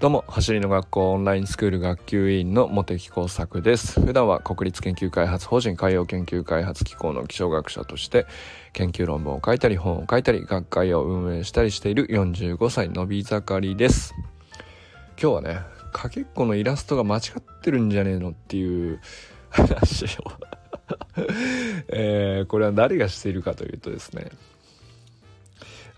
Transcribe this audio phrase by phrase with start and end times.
[0.00, 4.00] どうも走りの学校オンラインスクール学級委員の茂木耕作です。
[4.00, 8.24] 普段は国立研究開発法人海洋研究開発機構の気象学者として
[8.72, 14.14] 研究論文を書いたり本を書いたり学会を運営したりしている45歳のび盛りです。
[15.20, 19.00] 今日はねかけっこのイラストが間違ってるんじゃねえのっていう
[19.50, 20.08] 話を。
[21.90, 24.30] えー、これは誰がしているかというとですね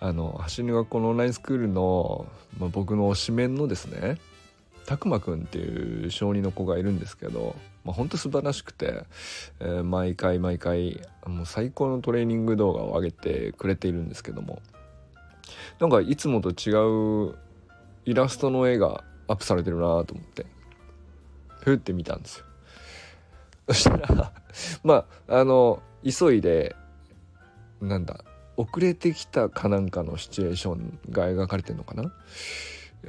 [0.00, 2.26] あの走りの学校のオンラインスクールの、
[2.58, 4.18] まあ、僕の推しメンのですね
[4.86, 7.54] たくまくんっていう小児の子がいるんですけど、
[7.84, 9.04] まあ、ほんと素晴らしくて、
[9.60, 14.62] えー、毎回毎回もう最高のトレーニング動画を上げてくれているんですけども
[15.78, 16.72] なんかいつもと違
[17.30, 17.36] う
[18.06, 20.46] イラストの絵がアップされてるなと思って
[21.60, 22.44] ふって見たんですよ。
[23.68, 24.32] そしたら
[24.82, 26.74] まああの急いで
[27.80, 28.24] なんだ
[28.60, 32.12] 遅れてきたかなんかのシチュエーションが描かれてるのかな？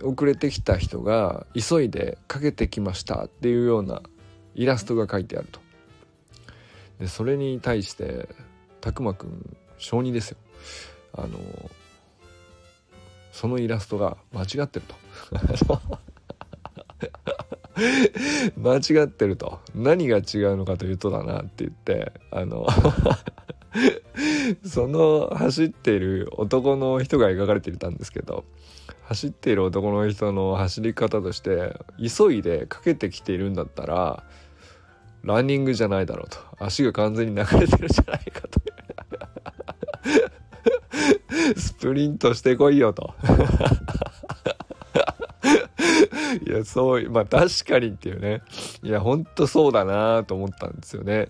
[0.03, 4.01] 遅れてきた人が急いでかけてきましたっていうような
[4.55, 5.59] イラストが書いてあると。
[6.99, 8.29] でそれに対して
[8.79, 10.37] たくまくん小児ですよ。
[11.13, 11.37] あの
[13.33, 14.95] そのイラストが間違ってると。
[18.57, 19.59] 間違ってると。
[19.75, 20.23] 何が違う
[20.55, 22.65] のかというとだなって言ってあの
[24.65, 28.43] その走っている男の人が描かれていたんですけど
[29.03, 34.23] 走っている男の人の走り方として急いでかけてきているんだったら
[35.23, 36.37] ランニングじゃないだろうと。
[36.59, 38.61] 足が完全に流れてるじゃないかと。
[41.59, 43.13] スプリントしてこいよと。
[46.47, 48.41] いやそうまあ確かにっていうね。
[48.81, 51.29] いやほんとそうだなと思ったんですよね。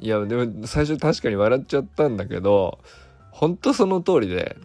[0.00, 2.78] いやでも最初確かに笑っちゃったんだけど
[3.30, 4.56] 本当その通りで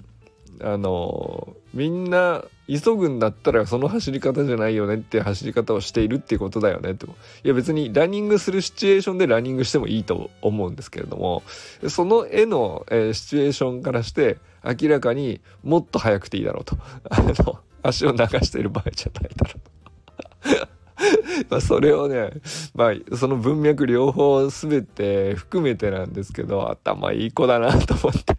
[0.61, 7.07] あのみんな急ぐんだったらその走り方じゃないよねって走り方をしているっていうことだよねと
[7.43, 11.43] いや別にランニングするシチュエーションでランニングしてもいいと思うんですけれども
[11.87, 16.77] その絵の、えー、シチュエーションからして明らかにもっと速くていいだろうと。
[17.09, 20.76] あの足を流している場合じゃないだろうと。
[21.49, 22.31] まそれをね、
[22.75, 28.35] まあその文脈両方全て含めてなんですけど、頭いい子だなと思って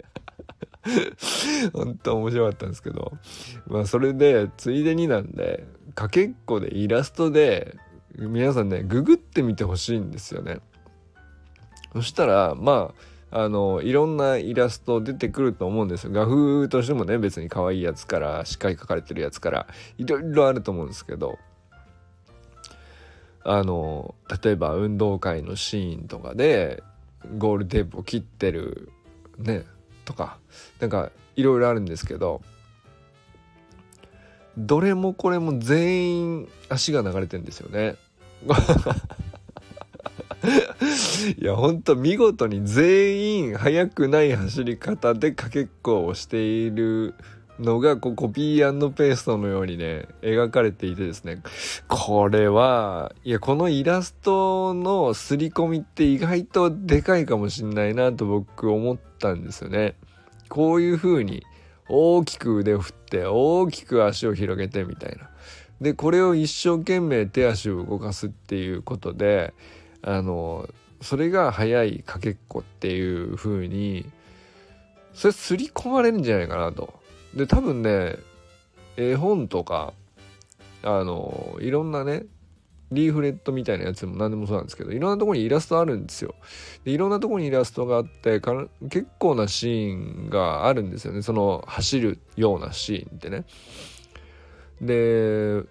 [1.73, 3.13] 本当面白かったんですけど、
[3.67, 7.77] まあそれで、ついでになんで、かけっこでイラストで、
[8.17, 10.61] 皆さんね、ググってみてほしいんですよね。
[11.93, 12.93] そしたら、ま
[13.31, 16.13] あ、あの、いろんなイラスト出てくると思うんですよ。
[16.13, 19.67] 画風としてもね、別に可愛いやつから、しっかり描かれてるやつから、
[19.99, 21.39] いろいろあると思うんですけど、
[23.51, 26.83] あの例えば運動会のシーンとかで
[27.39, 28.93] ゴールテープを切ってる
[29.39, 29.65] ね
[30.05, 30.37] とか
[30.81, 32.43] なんかいろいろあるんですけど
[34.59, 37.97] どれもこれも全員足が流れてんですよね。
[41.39, 47.15] いやほんと見事に全員速くない走り方でかけっこをしている
[47.59, 51.43] のがこうコピーペーストのようにね描かれていてですね
[51.89, 59.95] これはいやこのイラストの刷り込みって意外とでかいかもしんないなと僕思ったんですよね。
[60.49, 61.45] こういう風に
[61.89, 65.29] 大きく腕を振って大きく足を広げてみたいな。
[65.81, 69.55] でこれを一生懸命手足を動かすっていうことで
[70.03, 70.69] あの
[71.01, 74.11] それが速いかけっこっていう風に
[75.15, 76.98] それ刷り込まれるんじゃないかなと。
[77.39, 78.17] で多分ね
[78.97, 79.95] 絵本とか
[80.83, 82.25] あのいろんなね
[82.91, 86.35] リーフレットみたいなやつでも何でもそうなんですけどいろんなとこにイラストあるんですよ。
[86.85, 91.23] でいろんなとこにイラストがあって結構なシーンがあるんですよね。
[91.23, 93.45] その走るようなシーンってね。
[94.81, 95.63] で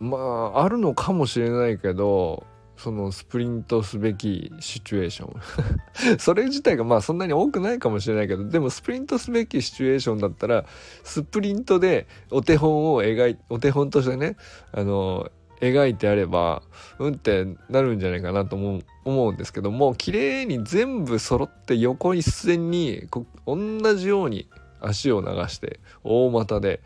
[0.00, 2.44] まああるのかもしれないけど
[2.76, 5.40] そのスプリントすべきシチュエーション。
[6.18, 10.64] それ自体がまあそんなに多くないかもしれないけどでもスプリントすべきシチュエーションだったら
[11.02, 14.36] スプリントでお手本を描いお手本としてね
[14.72, 15.30] あの
[15.60, 16.62] 描いてあれば
[16.98, 24.48] うんってなるんじゃないかなと思う思うんですけども綺麗に全部揃って横一線にこ同じように
[24.80, 26.80] 足を流して大股で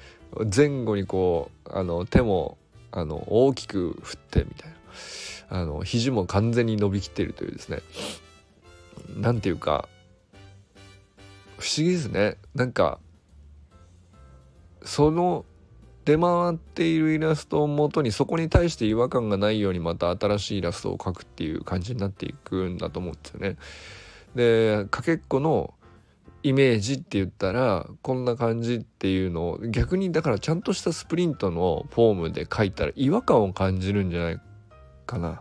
[0.55, 2.59] 前後にこうあの手も
[2.91, 4.79] あの大きく振ってみたいな。
[5.51, 7.81] あの肘も完全に伸びきってるというですね
[9.17, 9.89] 何ていうか
[11.59, 12.99] 不思議ですねなんか
[14.83, 15.45] その
[16.05, 23.57] 出回っているイラストをもとにそこに対して違和感がないようにまた新しいイラストを描くっていう感じになっていくんだと思うんですよね。
[24.35, 25.75] でかけっこの
[26.43, 34.41] イメージって言ったらこんな感じっていうのを逆にだからちゃんとしたスプリントのフォームで書いたら違和感を感じるんじゃない
[35.09, 35.41] かな。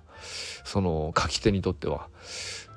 [0.63, 2.07] その書き手にとっては。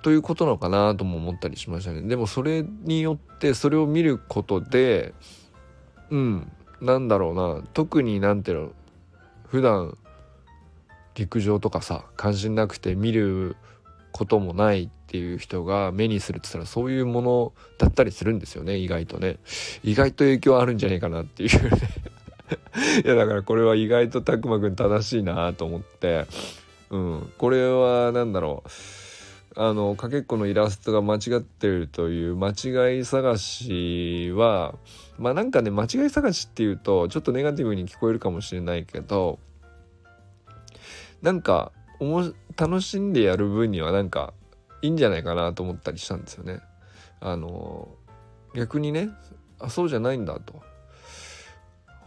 [0.03, 2.03] ということなのかなとも思ったりしましたね。
[2.03, 5.15] でもそれによってそれを見ることで
[6.11, 7.63] うんなんだろうな。
[7.75, 8.73] 特になんていうの
[9.49, 9.97] 普段
[11.15, 13.57] 陸上とかさ関心なくて見る
[14.13, 18.77] こともないっていう人が目にするって言ったらそういうものだったりするんですよね。
[18.77, 19.39] 意外とね。
[19.85, 21.71] 意外と影響あるんじゃねえかなっていうね。
[23.05, 26.27] いやだからこれは意外と拓磨くん正しいなと思って。
[26.91, 27.33] うん。
[27.39, 28.71] これは何だろう。
[29.57, 34.77] あのかけっこのイラストが間違ってるという間違い探しは
[35.19, 39.41] まあなんかね間違い探しっていうとちょっとネガティブに聞こえるかもしれないけど
[41.21, 44.33] なんかおも楽しんでやる分にはなんか
[44.83, 46.61] いいんじゃないかなと思ったりしたんですよね。
[47.21, 47.89] あの
[48.55, 49.11] 逆にね
[49.59, 50.63] あそうじゃないんだと。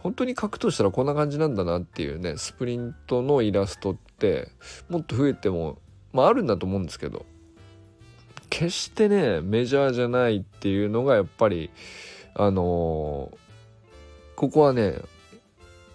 [0.04, 4.50] 本当に書くとしたらこんな感じなんだなっていうねスプリントのイラストって
[4.90, 5.78] もっと増えても
[6.12, 7.24] まああるんだと思うんですけど
[8.50, 11.70] 決してねメジャーじゃないっていうのがやっぱり
[12.34, 13.32] あの
[14.36, 14.96] ここはね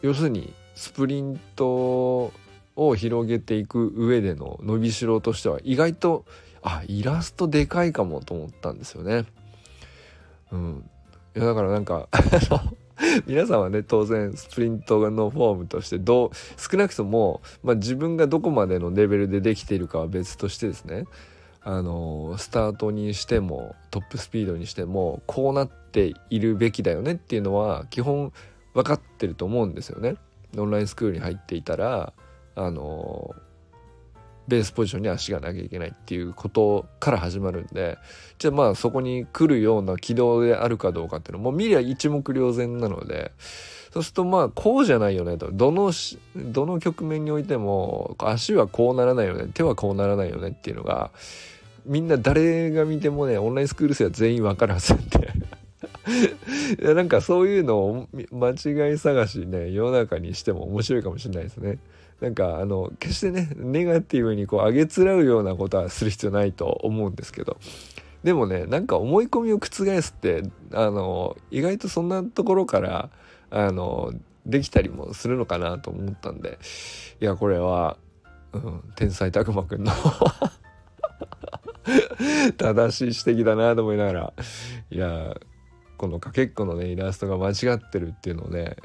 [0.01, 2.33] 要するにスプリント
[2.75, 6.25] を広げていく上での伸びしろとしては意外と
[6.63, 9.25] あイラストでかいかもと思ったんですよね。
[10.51, 10.89] うん、
[11.35, 12.07] いやだからなんか
[13.25, 21.06] 皆さんはね当然スプリントのフォームとしてどう少なくとも、まあ、自分がどこまでのレベルでできているかは別としてですね
[21.62, 28.31] あのスタートにしてもトップスピードにしてもこうなっているべきだよねっていうのは基本
[28.74, 30.16] 分かってると思うんですよね。
[30.57, 32.13] オンラインスクールに入っていたら
[32.56, 33.36] あの
[34.50, 37.98] ベースポジションに足がなきゃいけないっていうことから始まるんで
[38.40, 43.31] じゃあまあそこに来るような軌道であるかどうかっていうのも見りゃ一目瞭然なので
[43.92, 45.50] そうするとまあこうじゃないよねと。
[45.51, 45.92] どの
[46.36, 49.48] どの局面においても足はこうならないよね。
[49.54, 51.10] 手はこうならないよねっていうのが
[51.86, 55.34] みんな誰が見てもねオンラインスクール生は全員わかるはずなんで。
[56.81, 61.80] いやなんかそういうのを間違い探しね世の中にしても面白いかもしれないですね。
[62.21, 67.57] なんかあの決してねネガティブにこう上げつらうようなことはする必要ないと思うんですけど。
[68.24, 70.44] でもねなんか思い込みを覆すって
[70.74, 73.10] あの意外とそんなところから
[73.50, 74.13] あの
[74.45, 76.60] できたりもするのかなと思ったんで。
[77.21, 77.98] いやこれは、
[78.54, 79.92] うん、天才たくまくんの
[82.57, 84.33] 正しい指摘だなと思いながら。
[84.92, 85.36] いや
[85.98, 88.77] このかけっこのねイラストが間違ってるっていうのをね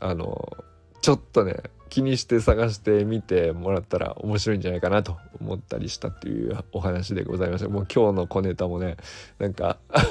[0.00, 0.56] あの
[1.00, 1.56] ちょっとね
[1.88, 7.68] 気にして探してみてもらったら面白いんじゃないかなと思ったりしたっていうお話でございました。
[7.68, 8.96] もう今日の小ネタもね
[9.38, 10.02] なんかあ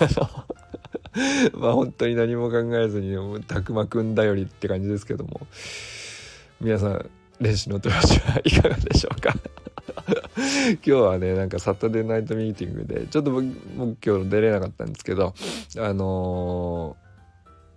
[1.54, 5.48] の まあ本当に何も考えずにたくまくんだよりって感じですけども。
[6.60, 7.10] 皆さん
[7.40, 8.02] 練習の手は
[8.44, 9.32] いかがでしょうか？
[10.18, 13.44] 今日はねなんかサタデーナイトミーティングでちょっと僕
[14.04, 15.36] 今日出れなかったんですけど
[15.78, 17.07] あのー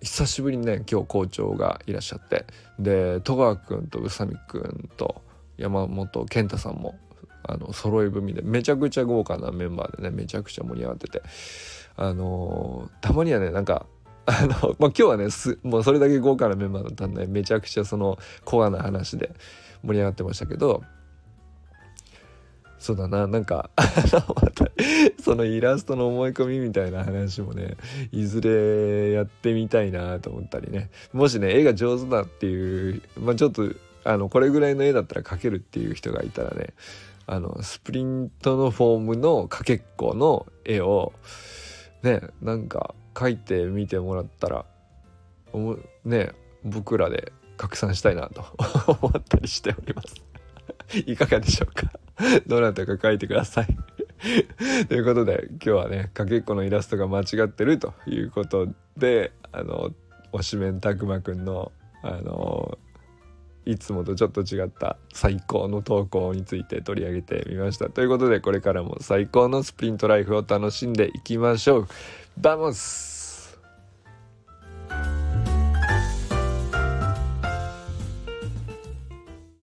[0.02, 2.46] 久しぶりにね今日校長がいらっしゃって。
[2.78, 5.22] で戸川君と宇佐美君と
[5.58, 6.98] 山本健太さんも
[7.42, 11.22] あの揃い踏みでめちゃくちゃ豪華なメンバーでねめちゃくちゃ盛り上がってて。
[11.96, 13.84] あのー、たまにはねなんか
[14.24, 15.26] あの、まあ、今日はね
[15.62, 19.34] もうそれだけ豪華なメンバーだったんでめちゃくちゃそのコアな話で
[19.82, 20.82] 盛り上がってましたけど
[22.80, 23.68] そうだななんか
[25.22, 27.76] そのイラストの思い込みみたいな話もね
[28.10, 30.90] いずれやってみたいなと思ったりね。
[31.12, 33.70] もしね絵が上手だっていうまあちょっと
[34.02, 36.68] あのこれぐらいの絵だったら描けるっていう人がいたらね
[37.26, 41.12] あのスプリントのフォームのかけっこの絵を
[42.02, 44.64] ねなんか描いてみてもらったら
[46.06, 46.32] ね
[46.64, 48.42] 僕らで拡散したいなと
[49.02, 50.14] 思ったりしております。
[51.06, 51.99] いかがでしょうか？
[52.46, 53.66] どなたか書いてください。
[54.88, 59.92] ということで今日はねかけっこのイラストが間違ってるということであの
[60.32, 61.72] 推しメンたくまくんの
[62.02, 62.78] あの
[63.66, 67.88] いつもとちょっと違った最高の投稿について取り上げてみました。
[67.88, 71.88] ということでこれからも最高のスプリントライフを楽しんでいきましょう。
[72.38, 73.19] バモス。